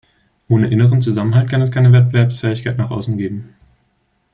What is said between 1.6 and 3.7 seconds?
es keine Wettbewerbsfähigkeit nach außen geben.